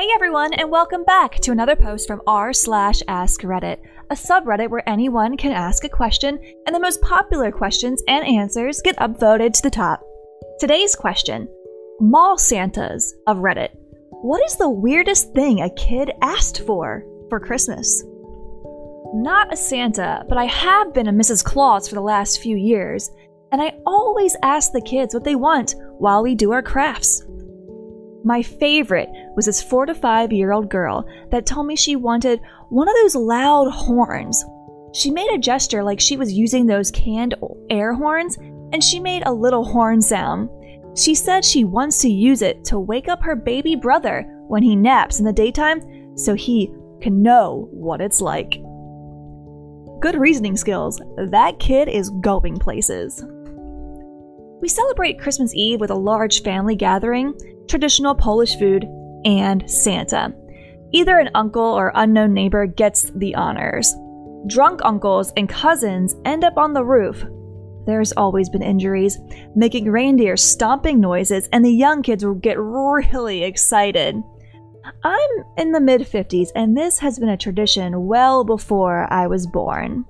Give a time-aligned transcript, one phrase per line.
[0.00, 4.70] Hey everyone, and welcome back to another post from r slash ask Reddit, a subreddit
[4.70, 9.52] where anyone can ask a question, and the most popular questions and answers get upvoted
[9.52, 10.02] to the top.
[10.58, 11.46] Today's question:
[12.00, 13.76] Mall Santas of Reddit.
[14.08, 18.02] What is the weirdest thing a kid asked for for Christmas?
[19.12, 21.44] Not a Santa, but I have been a Mrs.
[21.44, 23.10] Claus for the last few years,
[23.52, 27.22] and I always ask the kids what they want while we do our crafts.
[28.24, 32.40] My favorite was this four to five year old girl that told me she wanted
[32.68, 34.44] one of those loud horns.
[34.92, 37.34] She made a gesture like she was using those canned
[37.70, 38.36] air horns,
[38.72, 40.50] and she made a little horn sound.
[40.96, 44.76] She said she wants to use it to wake up her baby brother when he
[44.76, 48.60] naps in the daytime so he can know what it's like.
[50.00, 51.00] Good reasoning skills.
[51.16, 53.24] That kid is going places.
[54.60, 57.34] We celebrate Christmas Eve with a large family gathering,
[57.70, 58.86] traditional Polish food,
[59.24, 60.34] and Santa.
[60.92, 63.94] Either an uncle or unknown neighbor gets the honors.
[64.46, 67.24] Drunk uncles and cousins end up on the roof.
[67.86, 69.18] There's always been injuries,
[69.54, 74.16] making reindeer stomping noises, and the young kids will get really excited.
[75.04, 79.46] I'm in the mid 50s, and this has been a tradition well before I was
[79.46, 80.04] born.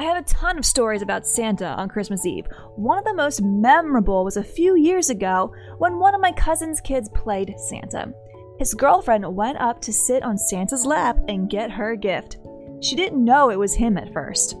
[0.00, 2.46] I have a ton of stories about Santa on Christmas Eve.
[2.74, 6.80] One of the most memorable was a few years ago when one of my cousin's
[6.80, 8.10] kids played Santa.
[8.58, 12.38] His girlfriend went up to sit on Santa's lap and get her gift.
[12.80, 14.56] She didn't know it was him at first.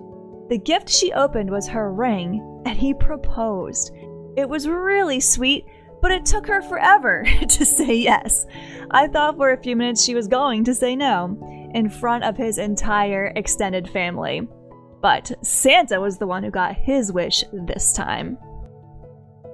[0.50, 3.92] The gift she opened was her ring, and he proposed.
[4.36, 5.64] It was really sweet,
[6.02, 8.44] but it took her forever to say yes.
[8.90, 12.36] I thought for a few minutes she was going to say no, in front of
[12.36, 14.46] his entire extended family.
[15.00, 18.38] But Santa was the one who got his wish this time.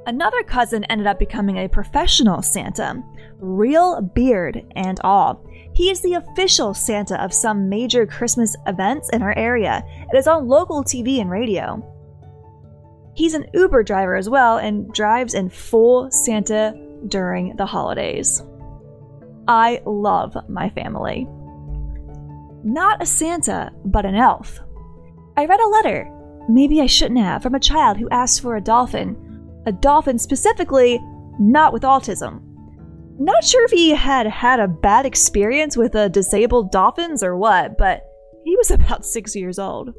[0.06, 3.02] Another cousin ended up becoming a professional Santa,
[3.39, 5.44] real beard and all.
[5.74, 10.29] He is the official Santa of some major Christmas events in our area and is
[10.29, 11.83] on local TV and radio.
[13.14, 16.74] He's an Uber driver as well and drives in full Santa
[17.08, 18.42] during the holidays.
[19.48, 21.27] I love my family.
[22.62, 24.61] Not a Santa, but an elf.
[25.39, 26.11] I read a letter,
[26.48, 29.17] maybe I shouldn't have, from a child who asked for a dolphin.
[29.67, 30.98] A dolphin specifically,
[31.39, 32.41] not with autism.
[33.19, 37.77] Not sure if he had had a bad experience with a disabled dolphins or what,
[37.77, 38.02] but
[38.45, 39.91] he was about six years old.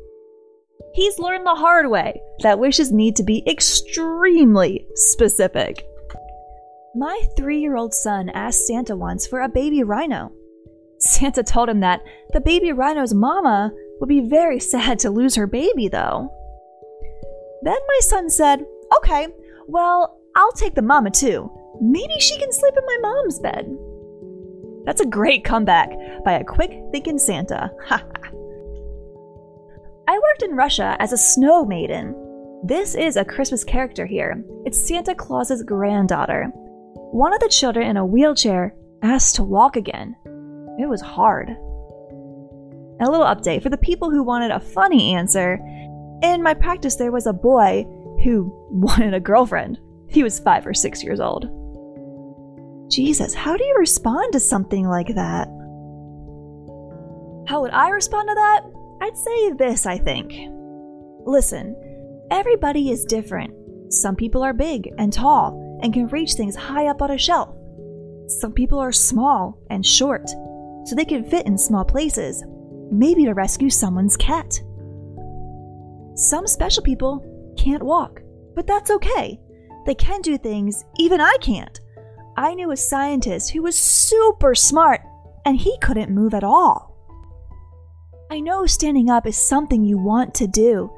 [0.94, 5.86] He's learned the hard way that wishes need to be extremely specific.
[6.96, 10.32] My three year old son asked Santa once for a baby rhino.
[11.00, 12.02] Santa told him that
[12.34, 16.34] the baby rhino's mama would be very sad to lose her baby, though.
[17.64, 18.66] Then my son said,
[18.98, 19.28] Okay,
[19.68, 21.52] well, I'll take the mama too.
[21.82, 23.78] Maybe she can sleep in my mom's bed.
[24.86, 25.90] That's a great comeback
[26.24, 27.72] by a quick thinking Santa.
[30.08, 32.16] I worked in Russia as a snow maiden.
[32.64, 34.42] This is a Christmas character here.
[34.66, 36.46] It's Santa Claus's granddaughter.
[37.12, 40.16] One of the children in a wheelchair asked to walk again.
[40.80, 41.50] It was hard.
[43.00, 45.60] A little update for the people who wanted a funny answer.
[46.24, 47.86] In my practice, there was a boy
[48.24, 49.80] who wanted a girlfriend.
[50.10, 51.46] He was five or six years old.
[52.90, 55.48] Jesus, how do you respond to something like that?
[57.48, 58.62] How would I respond to that?
[59.02, 60.34] I'd say this, I think.
[61.26, 61.76] Listen,
[62.32, 63.54] everybody is different.
[63.94, 67.56] Some people are big and tall and can reach things high up on a shelf.
[68.28, 70.28] Some people are small and short,
[70.86, 72.44] so they can fit in small places
[72.92, 74.62] maybe to rescue someone's cat.
[76.16, 77.24] Some special people
[77.58, 78.22] can't walk,
[78.56, 79.40] but that's okay.
[79.86, 81.80] They can do things even I can't.
[82.36, 85.02] I knew a scientist who was super smart
[85.46, 86.96] and he couldn't move at all.
[88.30, 90.92] I know standing up is something you want to do,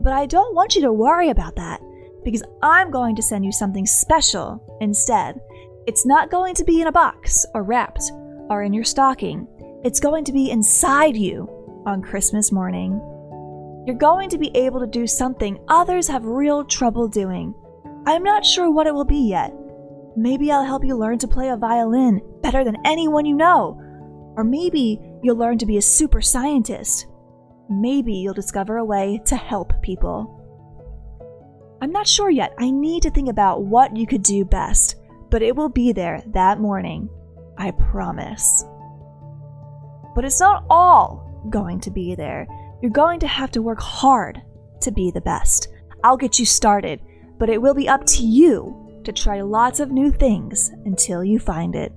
[0.00, 1.80] but I don't want you to worry about that
[2.24, 5.40] because I'm going to send you something special instead.
[5.86, 8.10] It's not going to be in a box or wrapped
[8.50, 9.46] or in your stocking.
[9.84, 12.92] It's going to be inside you on Christmas morning.
[13.84, 17.52] You're going to be able to do something others have real trouble doing.
[18.06, 19.52] I'm not sure what it will be yet.
[20.16, 23.76] Maybe I'll help you learn to play a violin better than anyone you know.
[24.36, 27.08] Or maybe you'll learn to be a super scientist.
[27.68, 30.38] Maybe you'll discover a way to help people.
[31.82, 32.54] I'm not sure yet.
[32.56, 34.94] I need to think about what you could do best,
[35.28, 37.08] but it will be there that morning.
[37.58, 38.64] I promise.
[40.14, 42.46] But it's not all going to be there.
[42.80, 44.42] You're going to have to work hard
[44.80, 45.68] to be the best.
[46.04, 47.00] I'll get you started,
[47.38, 51.38] but it will be up to you to try lots of new things until you
[51.38, 51.92] find it.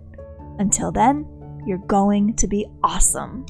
[0.59, 1.25] Until then,
[1.65, 3.45] you're going to be awesome.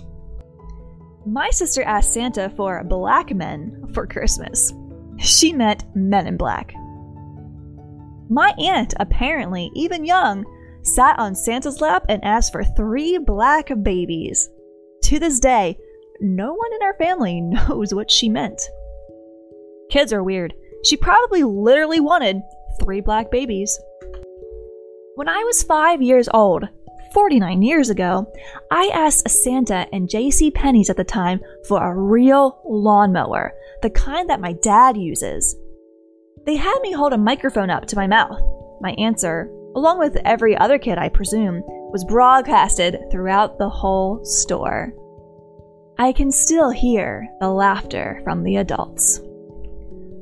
[1.26, 4.74] My sister asked Santa for black men for Christmas.
[5.18, 6.74] She meant men in black.
[8.30, 10.46] My aunt, apparently even young,
[10.84, 14.50] sat on Santa's lap and asked for three black babies.
[15.06, 15.78] To this day,
[16.20, 18.60] no one in our family knows what she meant.
[19.92, 20.56] Kids are weird.
[20.84, 22.42] She probably literally wanted
[22.80, 23.80] three black babies.
[25.14, 26.68] When I was five years old,
[27.14, 28.26] 49 years ago,
[28.72, 30.50] I asked Santa and J.C.
[30.50, 33.54] Penney's at the time for a real lawnmower,
[33.84, 35.56] the kind that my dad uses.
[36.48, 38.42] They had me hold a microphone up to my mouth.
[38.82, 44.94] My answer, along with every other kid I presume, was broadcasted throughout the whole store.
[45.98, 49.20] I can still hear the laughter from the adults.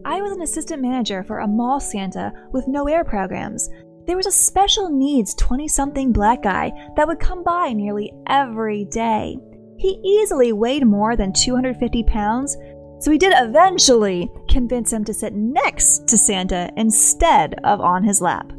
[0.06, 3.70] I was an assistant manager for a mall Santa with no air programs,
[4.06, 8.86] there was a special needs 20 something black guy that would come by nearly every
[8.86, 9.38] day.
[9.78, 12.58] He easily weighed more than 250 pounds,
[13.00, 18.22] so we did eventually convince him to sit next to Santa instead of on his
[18.22, 18.52] lap.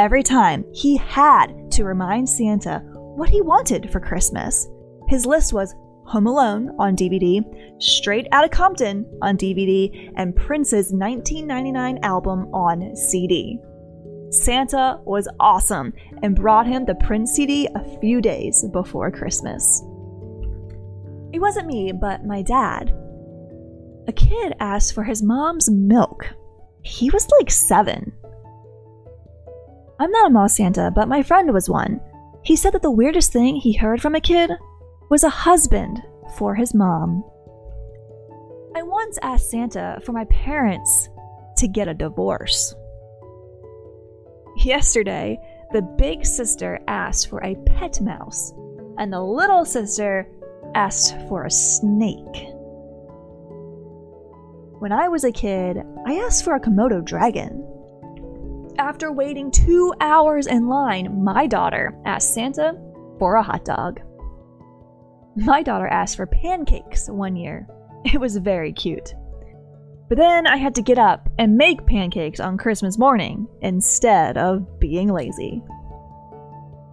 [0.00, 2.78] Every time, he had to remind Santa
[3.16, 4.66] what he wanted for Christmas.
[5.08, 5.74] His list was
[6.06, 7.44] Home Alone on DVD,
[7.82, 13.60] Straight Outta Compton on DVD, and Prince's 1999 album on CD.
[14.30, 15.92] Santa was awesome
[16.22, 19.82] and brought him the Prince CD a few days before Christmas.
[21.34, 22.90] It wasn't me, but my dad.
[24.08, 26.24] A kid asked for his mom's milk.
[26.80, 28.14] He was like seven.
[30.00, 32.00] I'm not a mall Santa, but my friend was one.
[32.42, 34.50] He said that the weirdest thing he heard from a kid
[35.10, 36.02] was a husband
[36.38, 37.22] for his mom.
[38.74, 41.10] I once asked Santa for my parents
[41.58, 42.74] to get a divorce.
[44.56, 45.38] Yesterday,
[45.72, 48.54] the big sister asked for a pet mouse,
[48.96, 50.26] and the little sister
[50.74, 52.46] asked for a snake.
[54.78, 55.76] When I was a kid,
[56.06, 57.69] I asked for a Komodo dragon.
[58.80, 62.72] After waiting two hours in line, my daughter asked Santa
[63.18, 64.00] for a hot dog.
[65.36, 67.68] My daughter asked for pancakes one year.
[68.06, 69.12] It was very cute.
[70.08, 74.80] But then I had to get up and make pancakes on Christmas morning instead of
[74.80, 75.62] being lazy.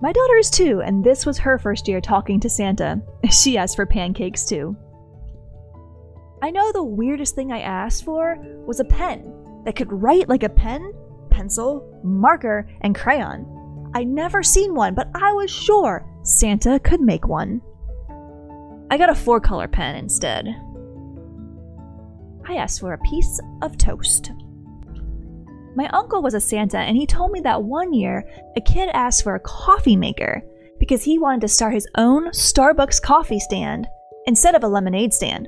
[0.01, 3.01] My daughter is two, and this was her first year talking to Santa.
[3.31, 4.75] She asked for pancakes too.
[6.43, 8.35] I know the weirdest thing I asked for
[8.65, 10.91] was a pen that could write like a pen,
[11.37, 13.91] pencil, marker, and crayon.
[13.93, 17.61] I'd never seen one, but I was sure Santa could make one.
[18.89, 20.47] I got a four color pen instead.
[22.49, 24.31] I asked for a piece of toast.
[25.75, 29.23] My uncle was a Santa, and he told me that one year a kid asked
[29.23, 30.41] for a coffee maker
[30.79, 33.85] because he wanted to start his own Starbucks coffee stand
[34.25, 35.47] instead of a lemonade stand.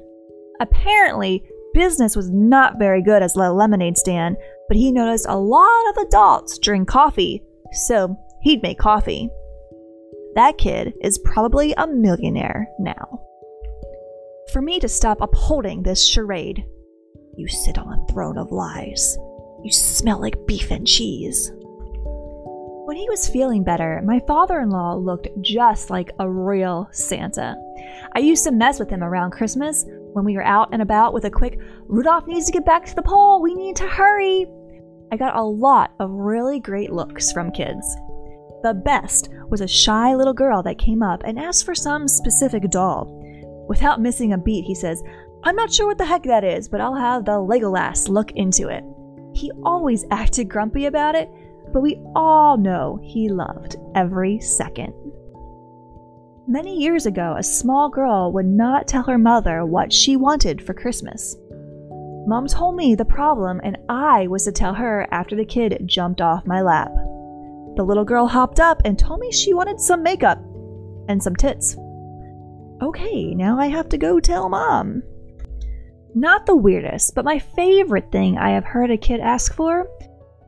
[0.62, 1.44] Apparently,
[1.74, 4.38] business was not very good as a lemonade stand,
[4.70, 7.44] but he noticed a lot of adults drink coffee,
[7.74, 9.30] so he'd make coffee.
[10.36, 13.22] That kid is probably a millionaire now.
[14.54, 16.64] For me to stop upholding this charade,
[17.36, 19.18] you sit on a throne of lies.
[19.64, 21.52] You smell like beef and cheese.
[22.86, 27.56] When he was feeling better, my father in law looked just like a real Santa.
[28.16, 31.26] I used to mess with him around Christmas when we were out and about with
[31.26, 34.48] a quick, Rudolph needs to get back to the pole, we need to hurry.
[35.12, 37.96] I got a lot of really great looks from kids.
[38.62, 42.70] The best was a shy little girl that came up and asked for some specific
[42.70, 43.08] doll.
[43.68, 45.02] Without missing a beat, he says,
[45.44, 48.68] I'm not sure what the heck that is, but I'll have the Legolas look into
[48.68, 48.84] it.
[49.34, 51.30] He always acted grumpy about it,
[51.72, 54.94] but we all know he loved every second.
[56.48, 60.74] Many years ago, a small girl would not tell her mother what she wanted for
[60.74, 61.36] Christmas.
[62.26, 66.22] Mom told me the problem, and I was to tell her after the kid jumped
[66.22, 66.92] off my lap.
[67.76, 70.40] The little girl hopped up and told me she wanted some makeup
[71.08, 71.78] and some tits.
[72.82, 75.04] Okay, now I have to go tell mom.
[76.16, 79.88] Not the weirdest, but my favorite thing I have heard a kid ask for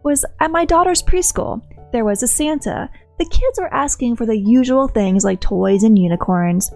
[0.03, 1.61] was at my daughter's preschool.
[1.91, 2.89] There was a Santa.
[3.19, 6.71] The kids were asking for the usual things like toys and unicorns.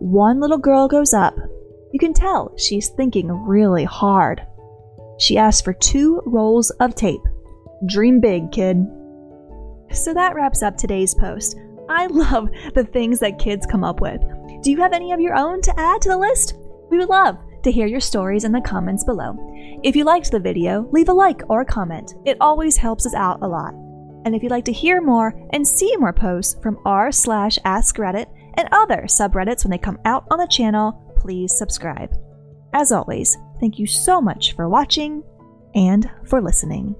[0.00, 1.34] One little girl goes up.
[1.94, 4.44] You can tell she's thinking really hard.
[5.20, 7.20] She asked for two rolls of tape.
[7.86, 8.84] Dream big, kid.
[9.92, 11.56] So that wraps up today's post.
[11.88, 14.20] I love the things that kids come up with.
[14.64, 16.54] Do you have any of your own to add to the list?
[16.90, 19.36] We would love to hear your stories in the comments below.
[19.84, 22.14] If you liked the video, leave a like or a comment.
[22.24, 23.72] It always helps us out a lot.
[24.24, 27.98] And if you'd like to hear more and see more posts from r slash Ask
[27.98, 32.14] Reddit and other subreddits when they come out on the channel, please subscribe.
[32.74, 35.22] As always, thank you so much for watching
[35.74, 36.94] and for listening.